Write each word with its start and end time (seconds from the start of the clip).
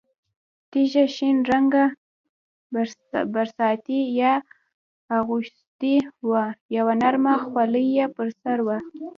تېزه 0.71 1.03
شین 1.15 1.37
رنګه 1.51 1.85
برساتۍ 3.33 3.99
یې 4.19 4.33
اغوستې 5.17 5.95
وه، 6.29 6.43
یوه 6.77 6.93
نرمه 7.01 7.33
خولۍ 7.45 7.85
یې 7.97 8.05
پر 8.15 8.27
سر 8.41 8.57
وه. 8.67 8.77